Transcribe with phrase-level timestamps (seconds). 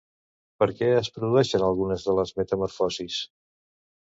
[0.61, 3.21] Per què es produeixen algunes de les metamorfosis?